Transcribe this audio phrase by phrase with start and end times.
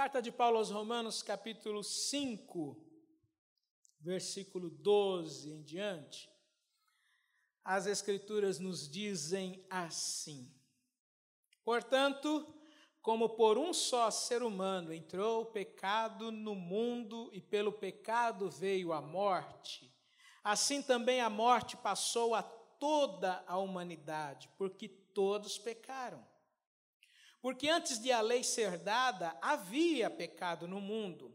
[0.00, 2.74] Carta de Paulo aos Romanos, capítulo 5,
[4.00, 6.26] versículo 12 em diante.
[7.62, 10.50] As Escrituras nos dizem assim:
[11.62, 12.50] Portanto,
[13.02, 18.94] como por um só ser humano entrou o pecado no mundo e pelo pecado veio
[18.94, 19.94] a morte,
[20.42, 26.29] assim também a morte passou a toda a humanidade, porque todos pecaram.
[27.40, 31.34] Porque antes de a lei ser dada, havia pecado no mundo.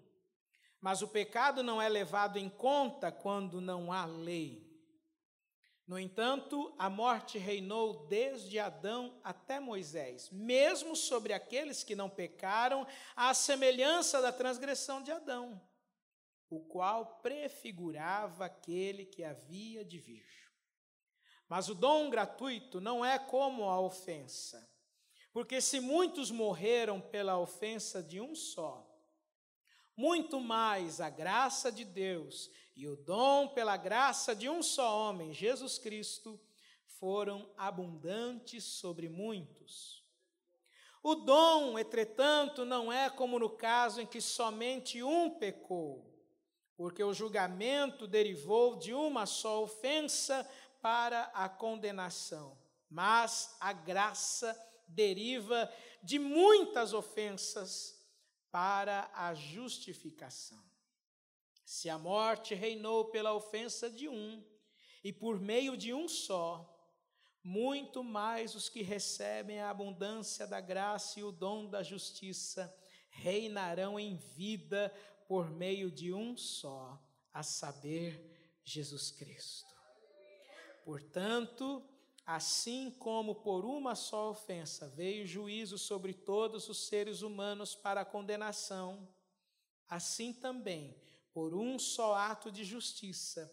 [0.79, 4.65] Mas o pecado não é levado em conta quando não há lei.
[5.87, 12.87] No entanto, a morte reinou desde Adão até Moisés, mesmo sobre aqueles que não pecaram,
[13.15, 15.61] à semelhança da transgressão de Adão,
[16.49, 20.25] o qual prefigurava aquele que havia de vir.
[21.47, 24.74] Mas o dom gratuito não é como a ofensa.
[25.35, 28.89] Porque se muitos morreram pela ofensa de um só,
[29.93, 35.33] muito mais a graça de Deus e o dom pela graça de um só homem,
[35.33, 36.39] Jesus Cristo,
[36.85, 40.05] foram abundantes sobre muitos.
[41.03, 46.17] O dom, entretanto, não é como no caso em que somente um pecou,
[46.77, 50.49] porque o julgamento derivou de uma só ofensa
[50.81, 52.57] para a condenação,
[52.89, 55.71] mas a graça deriva
[56.03, 57.99] de muitas ofensas
[58.51, 60.63] para a justificação.
[61.65, 64.43] Se a morte reinou pela ofensa de um,
[65.03, 66.71] e por meio de um só,
[67.43, 72.75] muito mais os que recebem a abundância da graça e o dom da justiça
[73.09, 74.91] reinarão em vida
[75.27, 76.99] por meio de um só,
[77.33, 78.31] a saber,
[78.63, 79.75] Jesus Cristo.
[80.83, 81.83] Portanto,
[82.25, 88.05] Assim como por uma só ofensa veio juízo sobre todos os seres humanos para a
[88.05, 89.07] condenação,
[89.87, 90.99] assim também,
[91.31, 93.51] por um só ato de justiça,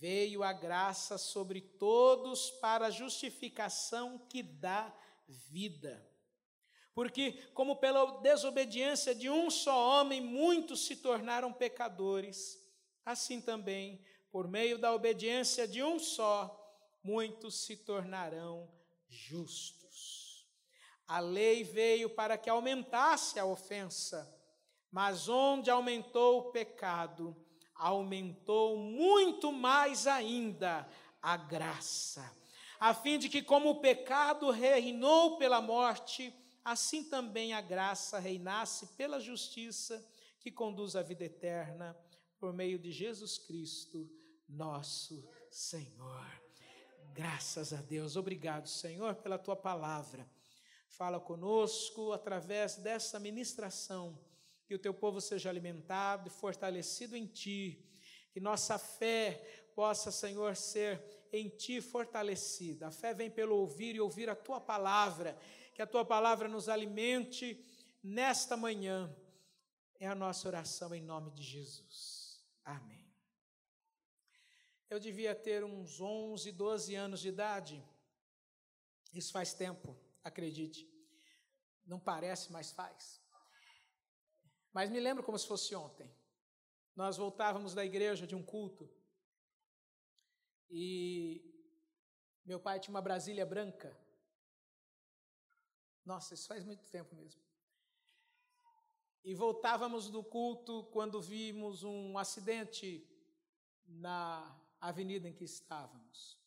[0.00, 4.92] veio a graça sobre todos para a justificação que dá
[5.28, 6.04] vida.
[6.92, 12.58] Porque, como pela desobediência de um só homem muitos se tornaram pecadores,
[13.04, 16.57] assim também, por meio da obediência de um só,
[17.02, 18.68] muitos se tornarão
[19.08, 20.46] justos.
[21.06, 24.30] A lei veio para que aumentasse a ofensa,
[24.90, 27.36] mas onde aumentou o pecado,
[27.74, 30.88] aumentou muito mais ainda
[31.22, 32.36] a graça,
[32.78, 36.32] a fim de que, como o pecado reinou pela morte,
[36.64, 40.06] assim também a graça reinasse pela justiça
[40.40, 41.96] que conduz à vida eterna,
[42.38, 44.08] por meio de Jesus Cristo,
[44.48, 46.47] nosso Senhor.
[47.18, 48.14] Graças a Deus.
[48.14, 50.24] Obrigado, Senhor, pela tua palavra.
[50.86, 54.16] Fala conosco através dessa ministração.
[54.64, 57.84] Que o teu povo seja alimentado e fortalecido em ti.
[58.30, 59.32] Que nossa fé
[59.74, 61.02] possa, Senhor, ser
[61.32, 62.86] em ti fortalecida.
[62.86, 65.36] A fé vem pelo ouvir e ouvir a tua palavra.
[65.74, 67.66] Que a tua palavra nos alimente
[68.00, 69.12] nesta manhã.
[69.98, 72.44] É a nossa oração em nome de Jesus.
[72.64, 72.97] Amém.
[74.90, 77.84] Eu devia ter uns 11, 12 anos de idade.
[79.12, 80.88] Isso faz tempo, acredite.
[81.84, 83.22] Não parece, mas faz.
[84.72, 86.10] Mas me lembro como se fosse ontem.
[86.94, 88.90] Nós voltávamos da igreja de um culto
[90.70, 91.42] e
[92.44, 93.96] meu pai tinha uma Brasília branca.
[96.04, 97.42] Nossa, isso faz muito tempo mesmo.
[99.24, 103.06] E voltávamos do culto quando vimos um acidente
[103.86, 106.38] na avenida em que estávamos.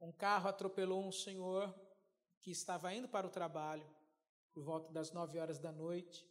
[0.00, 1.72] Um carro atropelou um senhor
[2.40, 3.88] que estava indo para o trabalho
[4.52, 6.26] por volta das nove horas da noite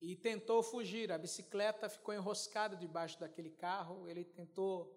[0.00, 1.10] e tentou fugir.
[1.10, 4.06] A bicicleta ficou enroscada debaixo daquele carro.
[4.08, 4.94] Ele tentou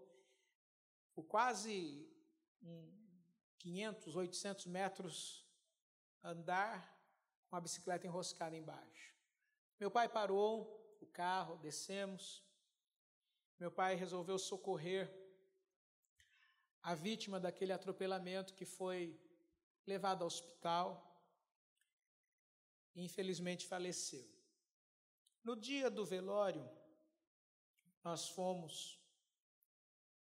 [1.13, 2.07] por quase
[2.61, 2.99] um
[3.59, 5.47] 500, 800 metros
[6.23, 6.97] andar
[7.49, 9.15] com a bicicleta enroscada embaixo.
[9.79, 12.43] Meu pai parou o carro, descemos.
[13.59, 15.13] Meu pai resolveu socorrer
[16.81, 19.19] a vítima daquele atropelamento que foi
[19.85, 20.87] levado ao hospital
[22.95, 24.25] e infelizmente faleceu.
[25.43, 26.65] No dia do velório,
[28.01, 28.97] nós fomos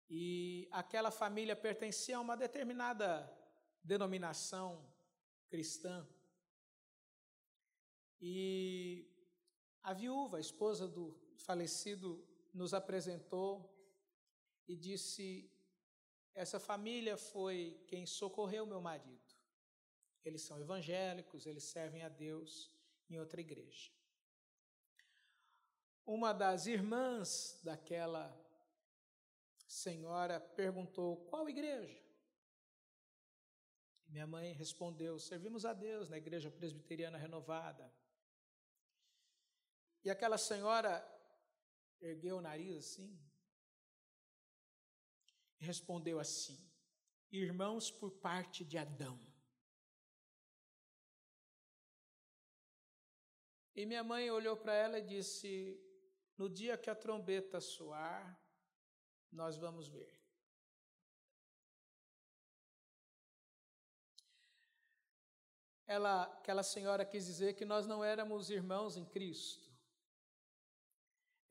[0.10, 3.32] e aquela família pertencia a uma determinada
[3.84, 4.84] denominação
[5.48, 6.08] cristã.
[8.20, 9.08] E
[9.84, 13.70] a viúva, a esposa do falecido nos apresentou
[14.68, 15.52] e disse:
[16.34, 19.36] Essa família foi quem socorreu meu marido.
[20.24, 22.72] Eles são evangélicos, eles servem a Deus
[23.10, 23.92] em outra igreja.
[26.06, 28.36] Uma das irmãs daquela
[29.68, 32.02] senhora perguntou: qual igreja?
[34.08, 37.94] Minha mãe respondeu: servimos a Deus na igreja presbiteriana renovada.
[40.04, 41.00] E aquela senhora
[42.02, 43.20] ergueu o nariz assim
[45.60, 46.58] e respondeu assim:
[47.32, 49.20] Irmãos por parte de Adão.
[53.76, 55.80] E minha mãe olhou para ela e disse:
[56.38, 58.40] No dia que a trombeta soar,
[59.32, 60.18] nós vamos ver.
[65.86, 69.69] Ela, aquela senhora quis dizer que nós não éramos irmãos em Cristo.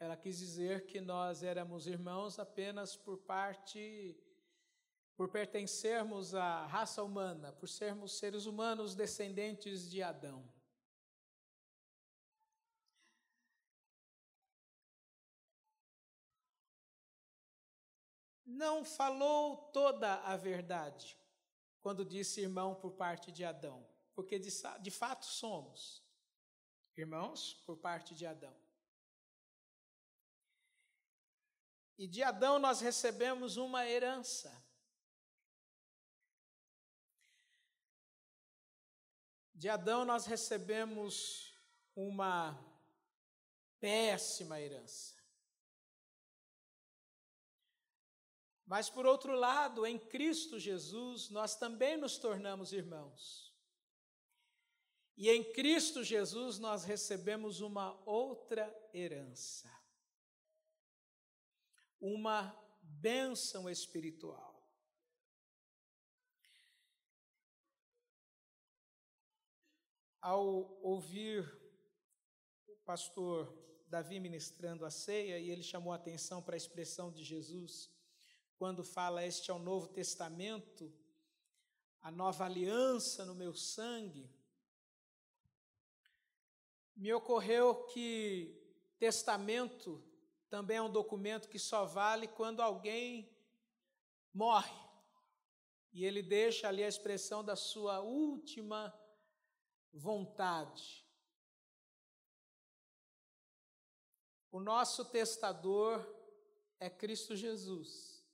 [0.00, 4.16] Ela quis dizer que nós éramos irmãos apenas por parte,
[5.16, 10.48] por pertencermos à raça humana, por sermos seres humanos descendentes de Adão.
[18.46, 21.18] Não falou toda a verdade
[21.80, 23.84] quando disse irmão por parte de Adão,
[24.14, 24.50] porque de,
[24.80, 26.02] de fato somos
[26.96, 28.67] irmãos por parte de Adão.
[31.98, 34.64] E de Adão nós recebemos uma herança.
[39.52, 41.52] De Adão nós recebemos
[41.96, 42.56] uma
[43.80, 45.18] péssima herança.
[48.64, 53.52] Mas, por outro lado, em Cristo Jesus, nós também nos tornamos irmãos.
[55.16, 59.77] E em Cristo Jesus nós recebemos uma outra herança
[62.00, 64.56] uma bênção espiritual.
[70.20, 70.44] Ao
[70.82, 71.46] ouvir
[72.66, 73.56] o pastor
[73.88, 77.90] Davi ministrando a ceia, e ele chamou a atenção para a expressão de Jesus,
[78.56, 80.92] quando fala: Este é o Novo Testamento,
[82.00, 84.30] a nova aliança no meu sangue.
[86.94, 88.60] Me ocorreu que
[88.98, 90.02] testamento
[90.48, 93.30] também é um documento que só vale quando alguém
[94.32, 94.88] morre.
[95.92, 98.94] E ele deixa ali a expressão da sua última
[99.92, 101.06] vontade.
[104.50, 106.06] O nosso testador
[106.80, 108.24] é Cristo Jesus.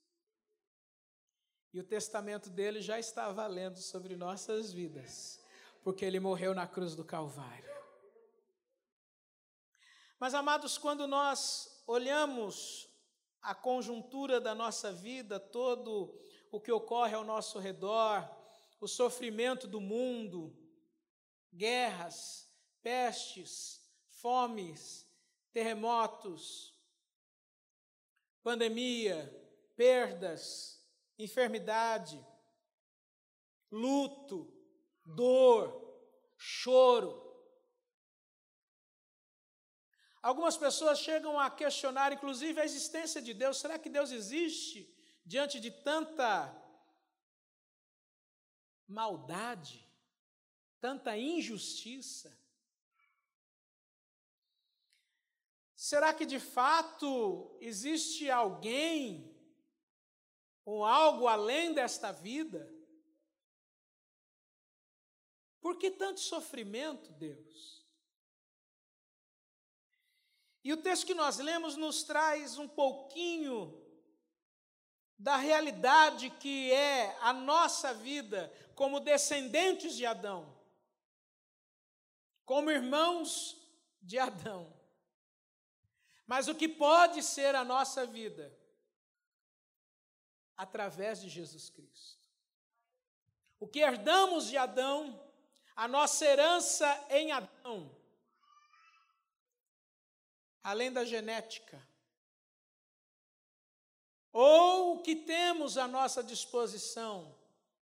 [1.73, 5.43] E o testamento dele já está valendo sobre nossas vidas,
[5.83, 7.75] porque ele morreu na cruz do Calvário.
[10.17, 12.89] Mas, amados, quando nós olhamos
[13.41, 16.19] a conjuntura da nossa vida, todo
[16.51, 18.27] o que ocorre ao nosso redor,
[18.79, 20.55] o sofrimento do mundo,
[21.53, 22.49] guerras,
[22.81, 25.05] pestes, fomes,
[25.51, 26.73] terremotos,
[28.41, 29.31] pandemia,
[29.75, 30.83] perdas,
[31.17, 32.23] enfermidade,
[33.71, 34.51] luto,
[35.05, 35.99] dor,
[36.37, 37.24] choro,
[40.29, 43.57] Algumas pessoas chegam a questionar, inclusive, a existência de Deus.
[43.57, 44.91] Será que Deus existe
[45.23, 46.51] diante de tanta
[48.87, 49.87] maldade,
[50.81, 52.35] tanta injustiça?
[55.75, 59.31] Será que de fato existe alguém
[60.65, 62.67] ou algo além desta vida?
[65.61, 67.84] Por que tanto sofrimento, Deus?
[70.65, 73.79] E o texto que nós lemos nos traz um pouquinho
[75.15, 80.57] da realidade que é a nossa vida como descendentes de Adão,
[82.43, 83.55] como irmãos
[84.01, 84.75] de Adão.
[86.25, 88.51] Mas o que pode ser a nossa vida
[90.57, 92.27] através de Jesus Cristo.
[93.59, 95.31] O que herdamos de Adão,
[95.75, 98.03] a nossa herança em Adão
[100.65, 101.79] além da genética,
[104.33, 107.37] ou o que temos à nossa disposição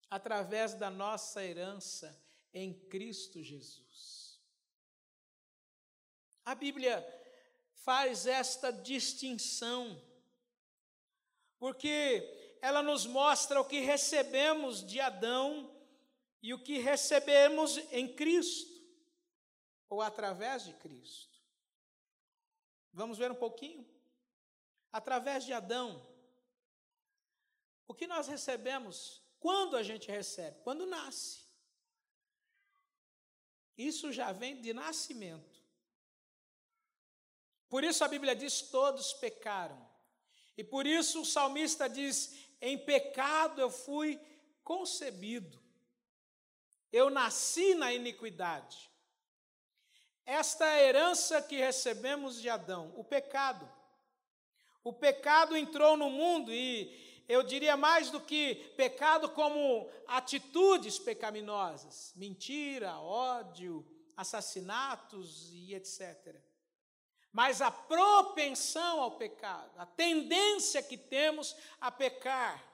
[0.08, 2.16] através da nossa herança
[2.54, 4.40] em Cristo Jesus.
[6.44, 7.04] A Bíblia
[7.74, 10.00] faz esta distinção,
[11.58, 15.76] porque ela nos mostra o que recebemos de Adão
[16.40, 18.70] e o que recebemos em Cristo,
[19.88, 21.29] ou através de Cristo.
[22.92, 23.88] Vamos ver um pouquinho?
[24.92, 26.06] Através de Adão,
[27.86, 30.60] o que nós recebemos quando a gente recebe?
[30.62, 31.40] Quando nasce.
[33.76, 35.60] Isso já vem de nascimento.
[37.68, 39.88] Por isso a Bíblia diz: todos pecaram.
[40.56, 44.20] E por isso o salmista diz: em pecado eu fui
[44.62, 45.58] concebido.
[46.92, 48.89] Eu nasci na iniquidade.
[50.30, 53.68] Esta é herança que recebemos de Adão, o pecado.
[54.84, 62.12] O pecado entrou no mundo e eu diria mais do que pecado como atitudes pecaminosas,
[62.14, 63.84] mentira, ódio,
[64.16, 66.36] assassinatos e etc.
[67.32, 72.64] Mas a propensão ao pecado, a tendência que temos a pecar.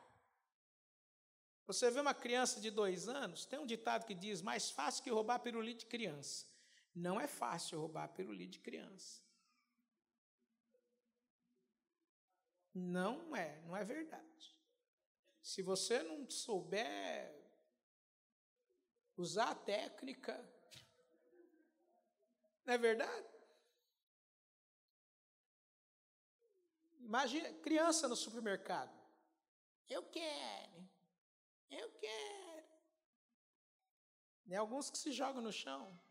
[1.67, 5.09] Você vê uma criança de dois anos, tem um ditado que diz: mais fácil que
[5.09, 6.55] roubar pirulito de criança.
[6.97, 9.23] Não é fácil roubar pirulito de criança.
[12.73, 14.57] Não é, não é verdade.
[15.43, 17.35] Se você não souber
[19.15, 20.35] usar a técnica,
[22.65, 23.29] não é verdade?
[26.99, 28.99] Imagina, criança no supermercado.
[29.87, 30.89] Eu quero,
[31.71, 32.67] eu quero.
[34.49, 36.06] Tem alguns que se jogam no chão.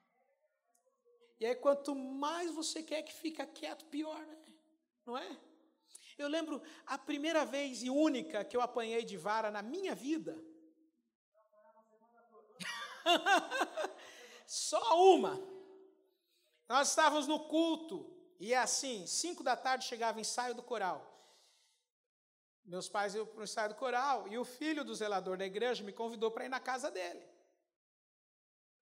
[1.40, 4.38] E aí, quanto mais você quer que fica quieto, pior, né?
[5.06, 5.38] Não é?
[6.18, 10.42] Eu lembro a primeira vez e única que eu apanhei de vara na minha vida.
[14.48, 15.42] Só uma.
[16.70, 21.12] Nós estávamos no culto e é assim, cinco da tarde chegava o ensaio do coral.
[22.64, 25.84] Meus pais iam para o ensaio do coral e o filho do zelador da igreja
[25.84, 27.24] me convidou para ir na casa dele.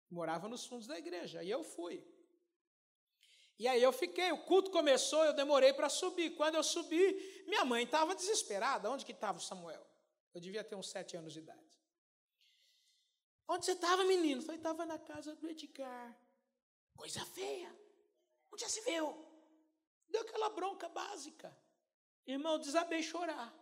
[0.10, 2.06] Morava nos fundos da igreja e eu fui.
[3.60, 6.30] E aí eu fiquei, o culto começou, eu demorei para subir.
[6.38, 8.90] Quando eu subi, minha mãe estava desesperada.
[8.90, 9.86] Onde que estava o Samuel?
[10.34, 11.70] Eu devia ter uns sete anos de idade.
[13.50, 14.40] Onde você estava, menino?
[14.40, 16.18] Eu falei, estava na casa do Edgar.
[16.96, 17.70] Coisa feia.
[18.50, 19.26] Onde já se viu?
[20.08, 21.54] Deu aquela bronca básica.
[22.26, 23.54] Irmão, desabei chorar.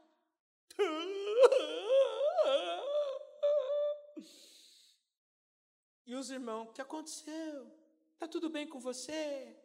[6.05, 7.71] E os irmãos, o que aconteceu?
[8.13, 9.57] Está tudo bem com você?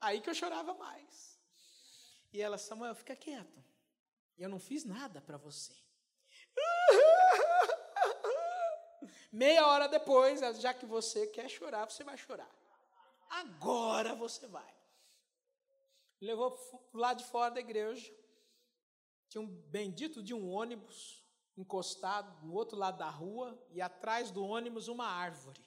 [0.00, 1.38] Aí que eu chorava mais.
[2.32, 3.62] E ela, Samuel, fica quieto.
[4.38, 5.74] Eu não fiz nada para você.
[9.32, 12.50] Meia hora depois, já que você quer chorar, você vai chorar.
[13.28, 14.74] Agora você vai.
[16.20, 16.58] Levou
[16.92, 18.12] lá de fora da igreja.
[19.28, 21.24] Tinha um bendito de um ônibus
[21.56, 25.64] encostado no outro lado da rua e atrás do ônibus uma árvore.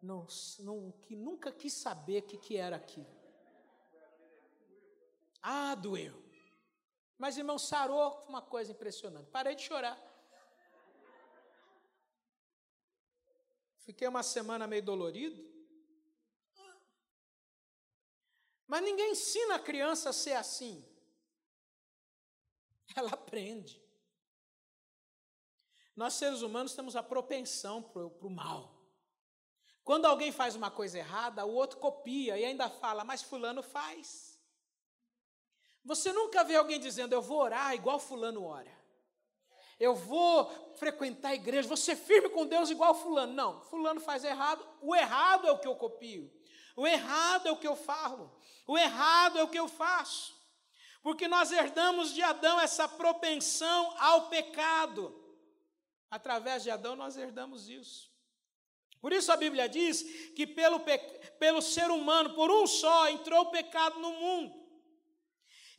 [0.00, 0.26] Não,
[0.60, 3.18] não, que nunca quis saber o que, que era aquilo.
[5.42, 6.22] Ah, doeu.
[7.16, 9.30] Mas, irmão, sarou uma coisa impressionante.
[9.30, 9.98] Parei de chorar.
[13.78, 15.42] Fiquei uma semana meio dolorido.
[18.66, 20.84] Mas ninguém ensina a criança a ser assim.
[22.94, 23.82] Ela aprende.
[25.96, 28.77] Nós, seres humanos, temos a propensão para o mal.
[29.88, 34.38] Quando alguém faz uma coisa errada, o outro copia e ainda fala, mas Fulano faz.
[35.82, 38.70] Você nunca vê alguém dizendo, eu vou orar igual Fulano ora.
[39.80, 43.32] Eu vou frequentar a igreja, vou ser firme com Deus igual Fulano.
[43.32, 46.30] Não, Fulano faz errado, o errado é o que eu copio.
[46.76, 48.30] O errado é o que eu falo.
[48.66, 50.38] O errado é o que eu faço.
[51.02, 55.18] Porque nós herdamos de Adão essa propensão ao pecado.
[56.10, 58.17] Através de Adão nós herdamos isso.
[59.00, 60.02] Por isso a Bíblia diz
[60.34, 60.80] que pelo,
[61.38, 64.68] pelo ser humano, por um só, entrou o pecado no mundo.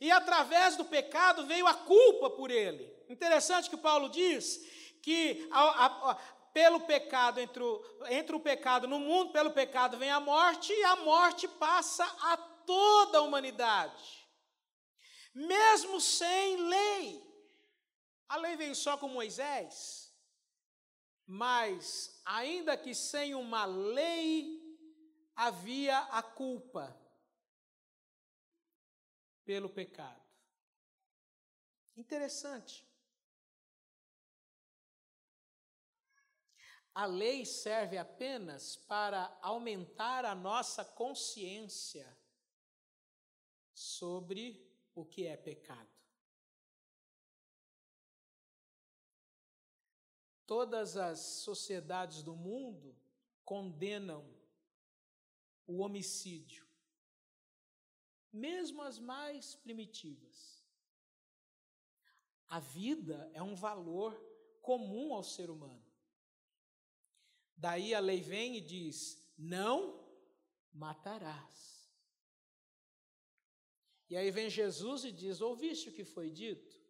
[0.00, 2.90] E através do pecado veio a culpa por ele.
[3.08, 4.58] Interessante que Paulo diz
[5.02, 6.14] que a, a, a,
[6.52, 10.84] pelo pecado entra o, entra o pecado no mundo, pelo pecado vem a morte, e
[10.84, 14.26] a morte passa a toda a humanidade.
[15.34, 17.22] Mesmo sem lei.
[18.28, 20.09] A lei veio só com Moisés.
[21.32, 24.60] Mas, ainda que sem uma lei,
[25.36, 27.00] havia a culpa
[29.44, 30.20] pelo pecado.
[31.96, 32.84] Interessante.
[36.92, 42.12] A lei serve apenas para aumentar a nossa consciência
[43.72, 45.99] sobre o que é pecado.
[50.50, 52.98] Todas as sociedades do mundo
[53.44, 54.28] condenam
[55.64, 56.66] o homicídio,
[58.32, 60.66] mesmo as mais primitivas.
[62.48, 64.12] A vida é um valor
[64.60, 65.86] comum ao ser humano.
[67.56, 70.04] Daí a lei vem e diz: não
[70.72, 71.88] matarás.
[74.08, 76.82] E aí vem Jesus e diz: Ouviste o que foi dito?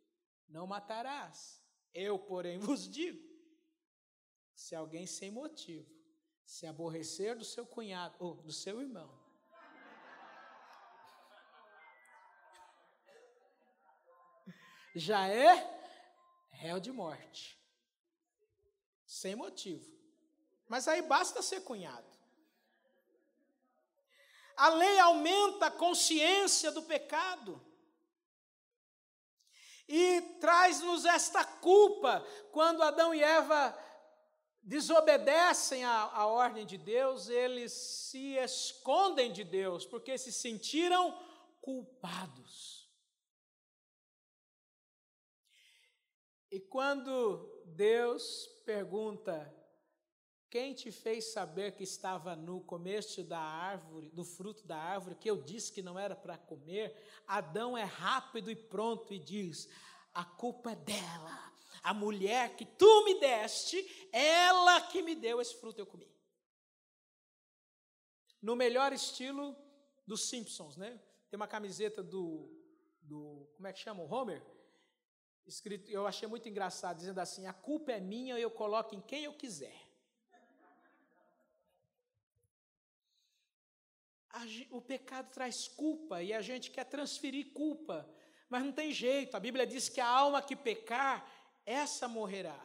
[0.49, 1.63] Não matarás.
[1.93, 3.30] Eu, porém, vos digo:
[4.61, 5.91] se alguém sem motivo
[6.45, 9.11] se aborrecer do seu cunhado ou do seu irmão,
[14.95, 15.55] já é
[16.51, 17.59] réu de morte.
[19.07, 19.91] Sem motivo.
[20.69, 22.11] Mas aí basta ser cunhado.
[24.55, 27.65] A lei aumenta a consciência do pecado.
[29.89, 32.21] E traz-nos esta culpa
[32.53, 33.90] quando Adão e Eva
[34.63, 41.19] desobedecem à, ordem de Deus, eles se escondem de Deus, porque se sentiram
[41.61, 42.89] culpados.
[46.51, 49.55] E quando Deus pergunta
[50.51, 55.31] quem te fez saber que estava nu, comeste da árvore, do fruto da árvore, que
[55.31, 57.01] eu disse que não era para comer?
[57.25, 59.69] Adão é rápido e pronto e diz:
[60.13, 61.50] a culpa é dela.
[61.83, 66.09] A mulher que tu me deste, ela que me deu esse fruto, eu comi.
[68.41, 69.57] No melhor estilo
[70.07, 71.01] dos Simpsons, né?
[71.29, 72.51] Tem uma camiseta do,
[73.03, 74.03] do como é que chama?
[74.03, 74.43] O Homer?
[75.47, 79.25] Escrito, eu achei muito engraçado, dizendo assim: a culpa é minha, eu coloco em quem
[79.25, 79.91] eu quiser.
[84.71, 88.09] o pecado traz culpa e a gente quer transferir culpa,
[88.49, 89.37] mas não tem jeito.
[89.37, 91.29] A Bíblia diz que a alma que pecar,
[91.65, 92.61] essa morrerá.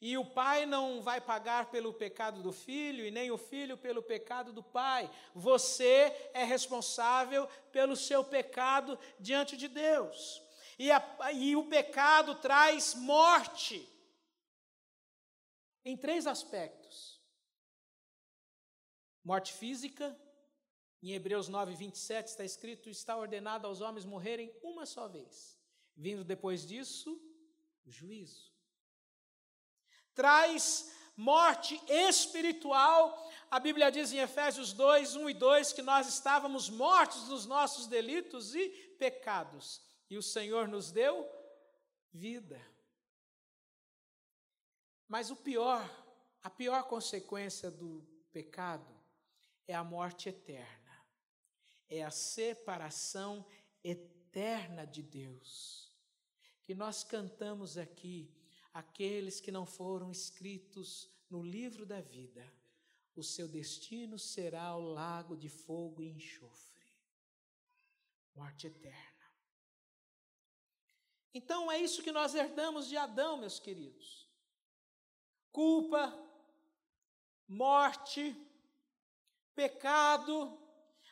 [0.00, 4.02] E o pai não vai pagar pelo pecado do filho, e nem o filho pelo
[4.02, 5.10] pecado do pai.
[5.34, 10.42] Você é responsável pelo seu pecado diante de Deus.
[10.78, 13.88] E, a, e o pecado traz morte.
[15.84, 17.18] Em três aspectos:
[19.24, 20.14] morte física,
[21.02, 25.58] em Hebreus 9, 27 está escrito: está ordenado aos homens morrerem uma só vez,
[25.96, 27.18] vindo depois disso
[27.86, 28.52] o juízo.
[30.14, 33.30] Traz morte espiritual.
[33.50, 37.86] A Bíblia diz em Efésios 2, 1 e 2 que nós estávamos mortos nos nossos
[37.86, 38.68] delitos e
[38.98, 41.28] pecados, e o Senhor nos deu
[42.12, 42.60] vida.
[45.08, 45.88] Mas o pior,
[46.42, 48.92] a pior consequência do pecado
[49.66, 50.84] é a morte eterna
[51.88, 53.46] é a separação
[53.82, 55.92] eterna de Deus.
[56.64, 58.30] Que nós cantamos aqui,
[58.72, 62.50] aqueles que não foram escritos no livro da vida,
[63.14, 66.74] o seu destino será o lago de fogo e enxofre
[68.34, 69.14] morte eterna.
[71.32, 74.28] Então é isso que nós herdamos de Adão, meus queridos:
[75.50, 76.12] culpa,
[77.48, 78.36] morte,
[79.54, 80.58] pecado,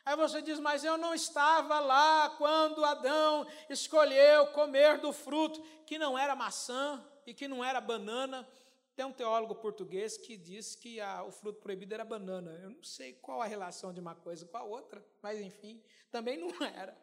[0.05, 5.97] Aí você diz, mas eu não estava lá quando Adão escolheu comer do fruto que
[5.97, 8.47] não era maçã e que não era banana.
[8.95, 12.51] Tem um teólogo português que diz que a, o fruto proibido era banana.
[12.61, 16.37] Eu não sei qual a relação de uma coisa com a outra, mas enfim, também
[16.37, 16.95] não era.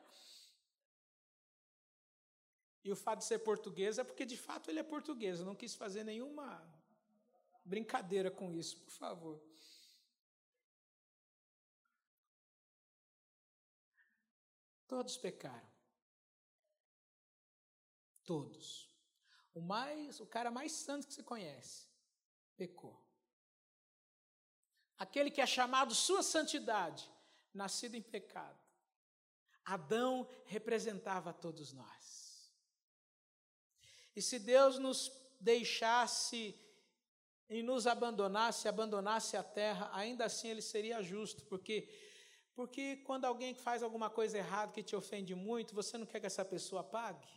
[2.85, 5.41] E o fato de ser português é porque de fato ele é português.
[5.41, 6.63] Eu não quis fazer nenhuma
[7.65, 9.50] brincadeira com isso, por favor.
[14.91, 15.71] Todos pecaram.
[18.25, 18.93] Todos.
[19.55, 21.87] O mais, o cara mais santo que você conhece,
[22.57, 23.01] pecou.
[24.99, 27.09] Aquele que é chamado sua santidade,
[27.55, 28.59] nascido em pecado.
[29.65, 32.53] Adão representava todos nós.
[34.17, 36.59] E se Deus nos deixasse
[37.49, 41.89] e nos abandonasse, abandonasse a terra, ainda assim ele seria justo, porque
[42.55, 46.27] porque quando alguém faz alguma coisa errada que te ofende muito, você não quer que
[46.27, 47.29] essa pessoa pague?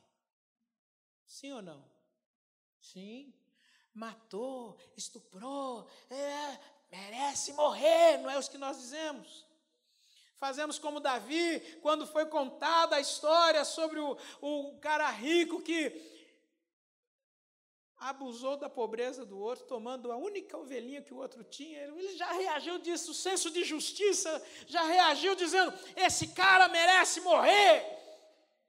[1.26, 1.84] Sim ou não?
[2.80, 3.34] Sim.
[3.94, 6.60] Matou, estuprou, é,
[6.92, 9.46] merece morrer, não é o que nós dizemos.
[10.38, 16.13] Fazemos como Davi, quando foi contada a história sobre o, o cara rico que
[18.10, 21.80] abusou da pobreza do outro, tomando a única ovelhinha que o outro tinha.
[21.84, 24.32] Ele já reagiu disso, o senso de justiça
[24.68, 28.02] já reagiu dizendo: esse cara merece morrer.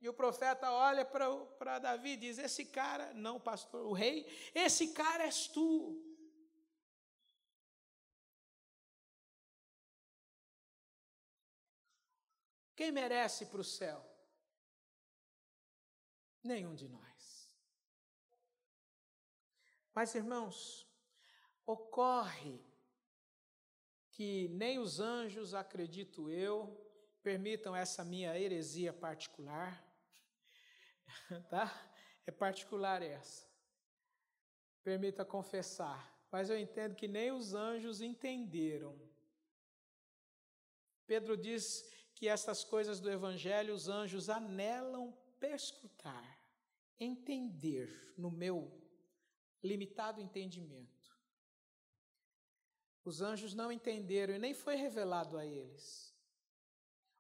[0.01, 4.89] E o profeta olha para Davi e diz: Esse cara, não, pastor, o rei, esse
[4.89, 6.01] cara és tu.
[12.77, 14.05] Quem merece para o céu?
[16.43, 17.14] Nenhum de nós.
[19.95, 20.89] Mas, irmãos,
[21.65, 22.61] ocorre
[24.11, 26.81] que nem os anjos, acredito eu,
[27.23, 29.83] permitam essa minha heresia particular,
[31.49, 31.73] tá?
[32.27, 33.49] É particular essa.
[34.83, 39.01] Permita confessar, mas eu entendo que nem os anjos entenderam.
[41.07, 46.39] Pedro diz que essas coisas do evangelho os anjos anelam perscrutar,
[46.99, 48.84] entender no meu
[49.65, 50.93] limitado entendimento.
[53.05, 56.15] Os anjos não entenderam e nem foi revelado a eles.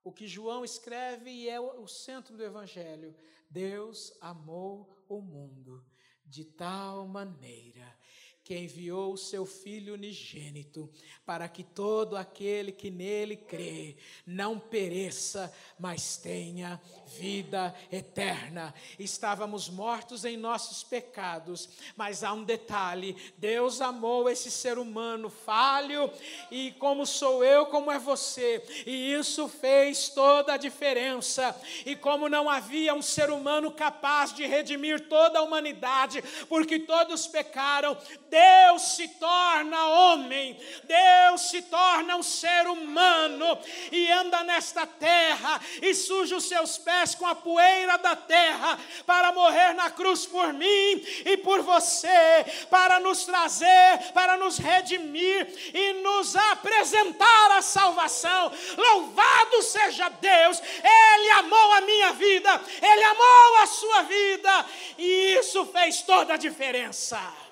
[0.02, 3.16] O que João escreve e é o centro do Evangelho:
[3.50, 5.84] Deus amou o mundo
[6.24, 7.98] de tal maneira
[8.44, 10.90] que enviou o seu Filho unigênito,
[11.24, 16.78] para que todo aquele que nele crê não pereça, mas tenha
[17.18, 18.74] vida eterna.
[18.98, 26.10] Estávamos mortos em nossos pecados, mas há um detalhe: Deus amou esse ser humano falho,
[26.50, 31.58] e como sou eu, como é você, e isso fez toda a diferença.
[31.86, 37.26] E como não havia um ser humano capaz de redimir toda a humanidade, porque todos
[37.26, 37.96] pecaram,
[38.34, 43.56] Deus se torna homem, Deus se torna um ser humano
[43.92, 49.30] e anda nesta terra e suja os seus pés com a poeira da terra para
[49.30, 55.92] morrer na cruz por mim e por você, para nos trazer, para nos redimir e
[56.02, 58.50] nos apresentar a salvação.
[58.76, 64.66] Louvado seja Deus, Ele amou a minha vida, Ele amou a sua vida
[64.98, 67.43] e isso fez toda a diferença.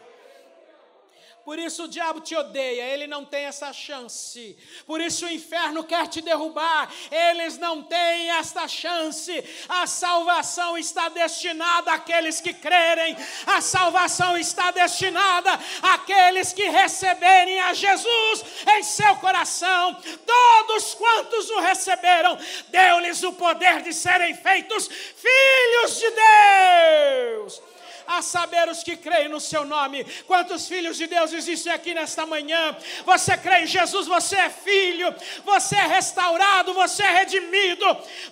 [1.44, 4.56] Por isso o diabo te odeia, ele não tem essa chance.
[4.86, 9.32] Por isso o inferno quer te derrubar, eles não têm esta chance.
[9.68, 17.74] A salvação está destinada àqueles que crerem, a salvação está destinada àqueles que receberem a
[17.74, 18.44] Jesus
[18.76, 19.96] em seu coração.
[20.24, 27.72] Todos quantos o receberam, deu-lhes o poder de serem feitos filhos de Deus
[28.06, 30.04] a saber os que creem no seu nome.
[30.26, 32.76] Quantos filhos de Deus existem aqui nesta manhã?
[33.04, 37.84] Você crê em Jesus, você é filho, você é restaurado, você é redimido,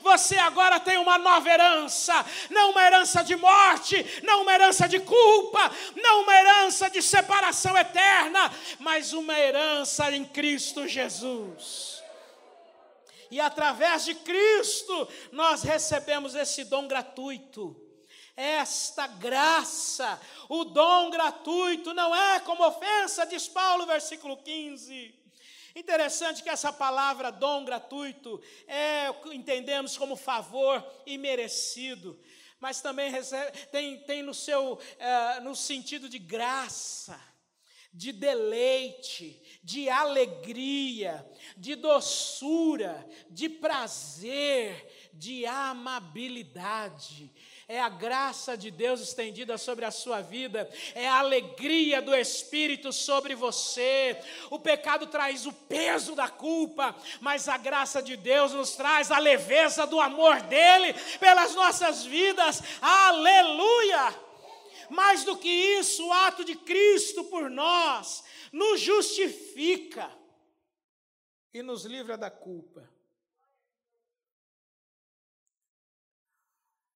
[0.03, 5.01] você agora tem uma nova herança, não uma herança de morte, não uma herança de
[5.01, 12.03] culpa, não uma herança de separação eterna, mas uma herança em Cristo Jesus.
[13.31, 17.90] E através de Cristo nós recebemos esse dom gratuito
[18.41, 25.15] esta graça, o dom gratuito, não é como ofensa, diz Paulo, versículo 15.
[25.77, 32.19] Interessante que essa palavra dom gratuito é entendemos como favor imerecido,
[32.59, 37.21] mas também recebe, tem, tem no seu é, no sentido de graça,
[37.93, 47.31] de deleite, de alegria, de doçura, de prazer, de amabilidade
[47.71, 52.93] é a graça de Deus estendida sobre a sua vida, é a alegria do Espírito
[52.93, 54.21] sobre você.
[54.51, 59.21] O pecado traz o peso da culpa, mas a graça de Deus nos traz a
[59.21, 62.61] leveza do amor dele pelas nossas vidas.
[62.83, 64.19] Aleluia!
[64.89, 70.11] Mais do que isso, o ato de Cristo por nós nos justifica
[71.55, 72.90] e nos livra da culpa.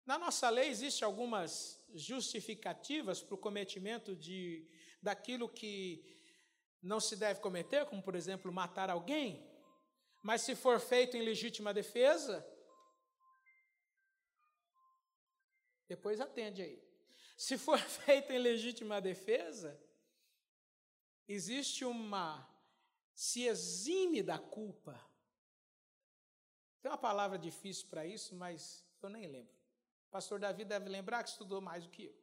[0.06, 4.68] Na nossa lei existem algumas justificativas para o cometimento de
[5.00, 6.20] daquilo que
[6.82, 9.50] não se deve cometer, como por exemplo matar alguém.
[10.22, 12.46] Mas se for feito em legítima defesa,
[15.88, 16.82] depois atende aí.
[17.36, 19.80] Se for feito em legítima defesa,
[21.26, 22.46] existe uma
[23.14, 25.00] se exime da culpa.
[26.82, 29.63] Tem uma palavra difícil para isso, mas eu nem lembro.
[30.14, 32.14] Pastor Davi deve lembrar que estudou mais do que eu.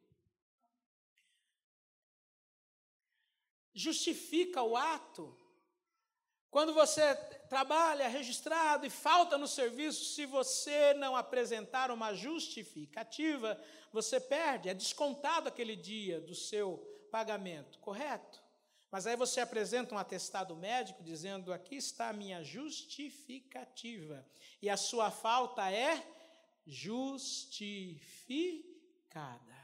[3.74, 5.36] Justifica o ato.
[6.50, 7.14] Quando você
[7.50, 14.74] trabalha registrado e falta no serviço, se você não apresentar uma justificativa, você perde, é
[14.74, 16.78] descontado aquele dia do seu
[17.10, 18.42] pagamento, correto?
[18.90, 24.26] Mas aí você apresenta um atestado médico dizendo: aqui está a minha justificativa,
[24.62, 26.21] e a sua falta é
[26.66, 29.62] justificada.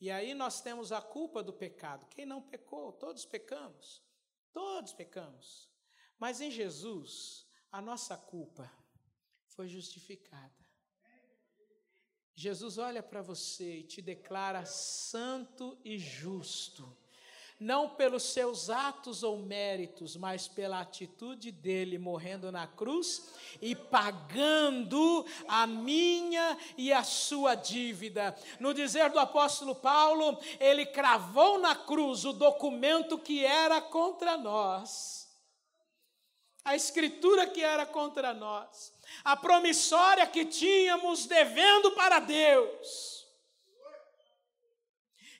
[0.00, 2.06] E aí nós temos a culpa do pecado.
[2.06, 2.92] Quem não pecou?
[2.92, 4.02] Todos pecamos.
[4.52, 5.68] Todos pecamos.
[6.18, 8.70] Mas em Jesus, a nossa culpa
[9.46, 10.56] foi justificada.
[12.34, 16.96] Jesus olha para você e te declara santo e justo
[17.58, 25.26] não pelos seus atos ou méritos, mas pela atitude dele morrendo na cruz e pagando
[25.48, 28.36] a minha e a sua dívida.
[28.60, 35.26] No dizer do apóstolo Paulo, ele cravou na cruz o documento que era contra nós.
[36.64, 38.92] A escritura que era contra nós,
[39.24, 43.26] a promissória que tínhamos devendo para Deus.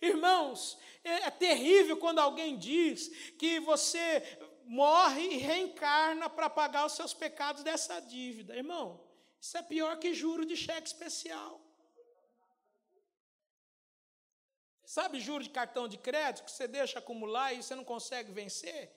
[0.00, 0.78] Irmãos,
[1.08, 4.22] é, é terrível quando alguém diz que você
[4.64, 8.54] morre e reencarna para pagar os seus pecados dessa dívida.
[8.54, 9.02] Irmão,
[9.40, 11.60] isso é pior que juro de cheque especial.
[14.84, 18.90] Sabe juro de cartão de crédito que você deixa acumular e você não consegue vencer?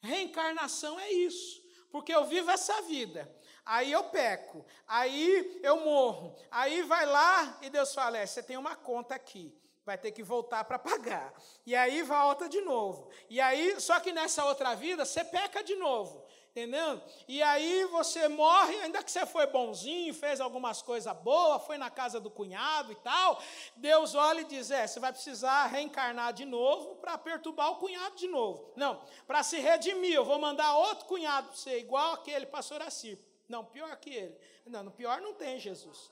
[0.00, 1.62] Reencarnação é isso.
[1.90, 7.70] Porque eu vivo essa vida, aí eu peco, aí eu morro, aí vai lá e
[7.70, 11.32] Deus fala: é, você tem uma conta aqui vai ter que voltar para pagar.
[11.64, 13.08] E aí volta de novo.
[13.30, 16.26] E aí, só que nessa outra vida você peca de novo.
[16.50, 17.00] Entendeu?
[17.26, 21.88] E aí você morre, ainda que você foi bonzinho, fez algumas coisas boas, foi na
[21.88, 23.40] casa do cunhado e tal.
[23.76, 28.16] Deus olha e diz: é, você vai precisar reencarnar de novo para perturbar o cunhado
[28.16, 28.70] de novo.
[28.76, 33.18] Não, para se redimir, eu vou mandar outro cunhado para você, igual aquele pastor Assir.
[33.48, 34.36] Não, pior que ele.
[34.66, 36.10] Não, no pior não tem Jesus.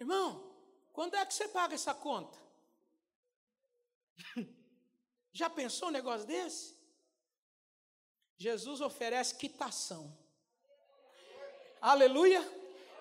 [0.00, 0.54] Irmão,
[0.92, 2.38] quando é que você paga essa conta?
[5.32, 6.76] Já pensou um negócio desse?
[8.36, 10.16] Jesus oferece quitação.
[11.80, 12.57] Aleluia.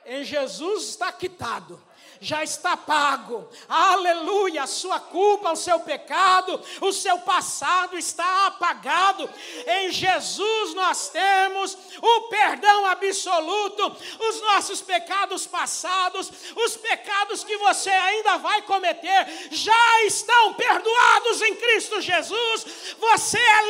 [0.08, 1.80] Em Jesus está quitado
[2.20, 3.48] já está pago.
[3.68, 4.64] Aleluia!
[4.64, 9.30] A sua culpa, o seu pecado, o seu passado está apagado.
[9.66, 17.90] Em Jesus nós temos o perdão absoluto, os nossos pecados passados, os pecados que você
[17.90, 22.96] ainda vai cometer, já estão perdoados em Cristo Jesus.
[23.00, 23.62] Você é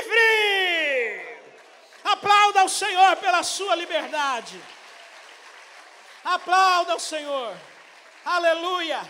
[0.00, 1.32] livre.
[2.04, 4.60] Aplauda o Senhor pela sua liberdade.
[6.24, 7.56] Aplauda o Senhor.
[8.24, 9.00] Aleluia!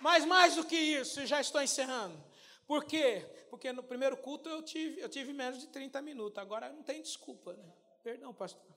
[0.00, 2.22] Mas mais do que isso, já estou encerrando.
[2.66, 3.24] Por quê?
[3.48, 7.00] Porque no primeiro culto eu tive, eu tive menos de 30 minutos, agora não tem
[7.00, 7.54] desculpa.
[7.54, 7.72] Né?
[8.02, 8.76] Perdão, pastor.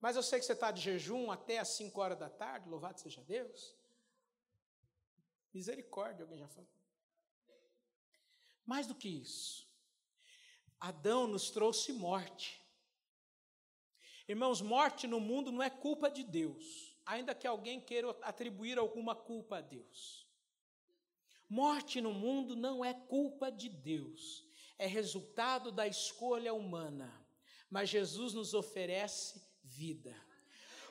[0.00, 3.00] Mas eu sei que você está de jejum até as 5 horas da tarde, louvado
[3.00, 3.74] seja Deus.
[5.52, 6.70] Misericórdia, alguém já falou.
[8.64, 9.68] Mais do que isso,
[10.78, 12.65] Adão nos trouxe morte.
[14.28, 19.14] Irmãos, morte no mundo não é culpa de Deus, ainda que alguém queira atribuir alguma
[19.14, 20.26] culpa a Deus.
[21.48, 24.44] Morte no mundo não é culpa de Deus,
[24.78, 27.24] é resultado da escolha humana.
[27.70, 30.14] Mas Jesus nos oferece vida.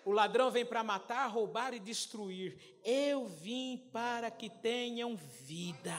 [0.05, 2.55] O ladrão vem para matar, roubar e destruir.
[2.83, 5.97] Eu vim para que tenham vida,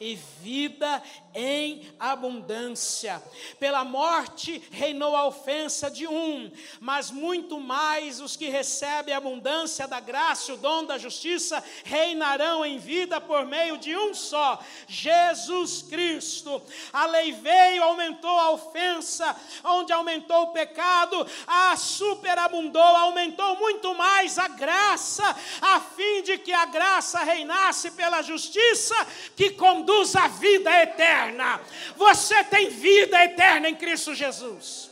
[0.00, 1.02] e vida
[1.34, 3.22] em abundância.
[3.60, 9.86] Pela morte reinou a ofensa de um, mas muito mais os que recebem a abundância
[9.86, 15.82] da graça, o dom da justiça, reinarão em vida por meio de um só, Jesus
[15.82, 16.62] Cristo.
[16.90, 24.38] A lei veio, aumentou a ofensa, onde aumentou o pecado, a superabundou, aumentou muito mais
[24.38, 25.24] a graça,
[25.60, 28.94] a fim de que a graça reinasse pela justiça
[29.36, 31.60] que conduz à vida eterna.
[31.96, 34.90] Você tem vida eterna em Cristo Jesus.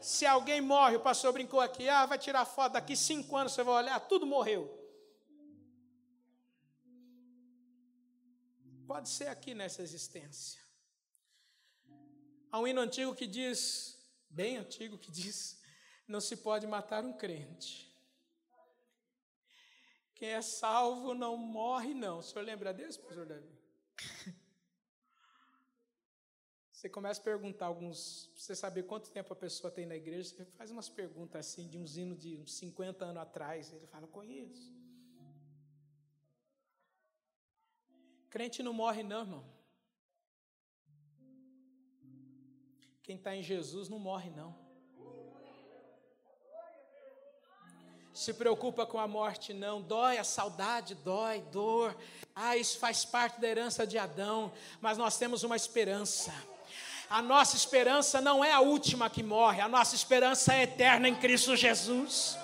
[0.00, 3.62] Se alguém morre, o pastor brincou aqui, ah, vai tirar foto, daqui cinco anos você
[3.62, 4.62] vai olhar, tudo morreu.
[8.86, 10.60] Pode ser aqui nessa existência.
[12.52, 13.98] Há um hino antigo que diz,
[14.30, 15.58] bem antigo, que diz:
[16.06, 17.92] não se pode matar um crente.
[20.14, 22.18] Quem é salvo não morre, não.
[22.18, 23.50] O senhor lembra desse, professor Davi?
[26.70, 30.44] Você começa a perguntar alguns, você saber quanto tempo a pessoa tem na igreja, você
[30.44, 33.72] faz umas perguntas assim, de uns hinos de uns 50 anos atrás.
[33.72, 34.70] Ele fala, conheço.
[38.28, 39.50] Crente não morre, não, irmão.
[43.02, 44.63] Quem está em Jesus não morre, não.
[48.14, 49.82] Se preocupa com a morte, não.
[49.82, 51.96] Dói, a saudade dói, dor.
[52.34, 56.32] Ah, isso faz parte da herança de Adão, mas nós temos uma esperança.
[57.10, 61.14] A nossa esperança não é a última que morre, a nossa esperança é eterna em
[61.16, 62.38] Cristo Jesus.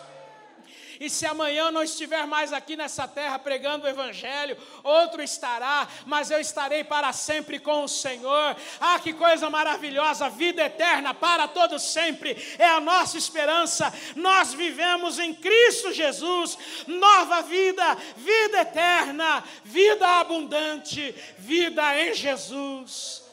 [1.00, 6.30] E se amanhã não estiver mais aqui nessa terra pregando o Evangelho, outro estará, mas
[6.30, 8.54] eu estarei para sempre com o Senhor.
[8.78, 10.28] Ah, que coisa maravilhosa!
[10.28, 13.90] Vida eterna para todos sempre é a nossa esperança.
[14.14, 23.24] Nós vivemos em Cristo Jesus, nova vida, vida eterna, vida abundante, vida em Jesus.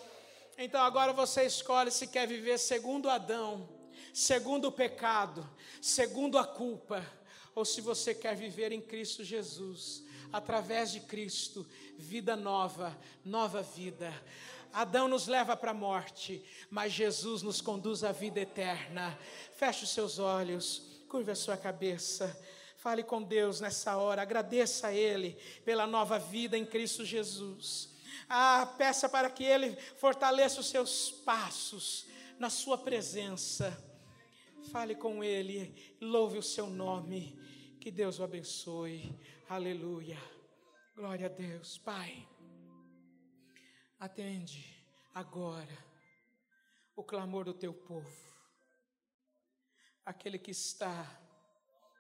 [0.58, 3.68] Então agora você escolhe se quer viver segundo Adão,
[4.14, 5.46] segundo o pecado,
[5.82, 7.06] segundo a culpa,
[7.58, 11.66] ou se você quer viver em Cristo Jesus, através de Cristo,
[11.98, 14.14] vida nova, nova vida.
[14.72, 16.40] Adão nos leva para a morte,
[16.70, 19.18] mas Jesus nos conduz à vida eterna.
[19.56, 22.40] Feche os seus olhos, curva a sua cabeça.
[22.78, 27.90] Fale com Deus nessa hora, agradeça a Ele pela nova vida em Cristo Jesus.
[28.30, 32.06] Ah, peça para que Ele fortaleça os seus passos
[32.38, 33.76] na Sua presença.
[34.72, 37.47] Fale com Ele, louve o Seu nome.
[37.88, 39.18] Que Deus o abençoe.
[39.48, 40.18] Aleluia.
[40.94, 41.78] Glória a Deus.
[41.78, 42.28] Pai,
[43.98, 45.86] atende agora
[46.98, 48.12] o clamor do Teu povo.
[50.06, 51.18] Aquele que está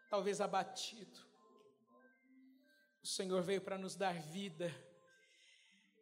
[0.10, 1.22] talvez abatido.
[3.02, 4.70] O Senhor veio para nos dar vida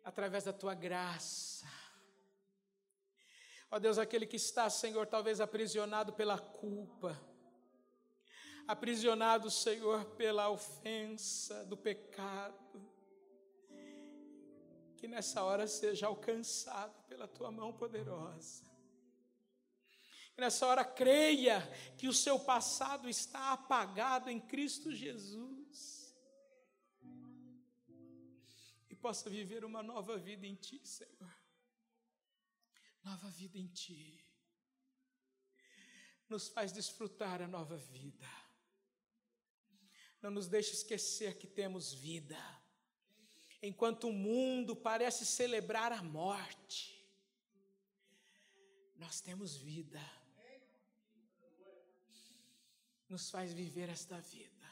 [0.04, 1.67] através da tua graça.
[3.69, 7.35] Ó Deus, aquele que está, Senhor, talvez aprisionado pela culpa,
[8.67, 12.82] aprisionado, Senhor, pela ofensa do pecado,
[14.97, 18.65] que nessa hora seja alcançado pela tua mão poderosa.
[20.34, 21.62] Que nessa hora creia
[21.97, 26.06] que o seu passado está apagado em Cristo Jesus
[29.06, 31.38] possa viver uma nova vida em Ti, Senhor.
[33.04, 34.19] Nova vida em Ti.
[36.28, 38.28] Nos faz desfrutar a nova vida.
[40.25, 42.35] Não nos deixe esquecer que temos vida.
[43.61, 46.99] Enquanto o mundo parece celebrar a morte,
[48.97, 50.01] nós temos vida.
[53.07, 54.67] Nos faz viver esta vida.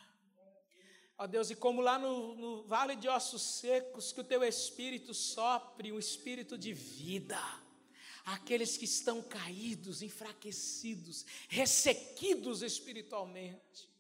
[1.20, 5.14] Ó Deus, e como lá no, no vale de ossos secos, que o teu espírito
[5.14, 7.40] sopre um espírito de vida
[8.26, 13.93] aqueles que estão caídos, enfraquecidos, ressequidos espiritualmente,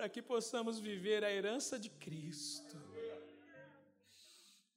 [0.00, 2.74] para que possamos viver a herança de Cristo.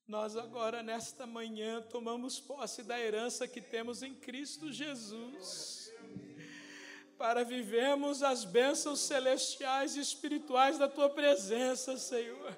[0.06, 5.94] Nós agora, nesta manhã, tomamos posse da herança que temos em Cristo Jesus
[7.18, 12.54] para vivermos as bênçãos celestiais e espirituais da tua presença, Senhor.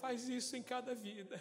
[0.00, 1.40] Faz isso em cada vida,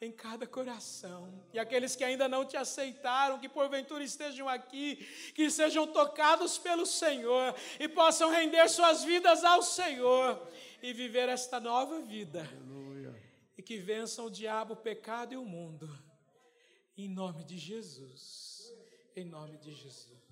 [0.00, 1.42] em cada coração.
[1.52, 4.96] E aqueles que ainda não te aceitaram, que porventura estejam aqui,
[5.34, 10.46] que sejam tocados pelo Senhor e possam render suas vidas ao Senhor
[10.82, 12.40] e viver esta nova vida.
[12.40, 13.14] Aleluia.
[13.56, 15.88] E que vençam o diabo, o pecado e o mundo.
[16.96, 18.46] Em nome de Jesus
[19.16, 20.25] em nome de Jesus.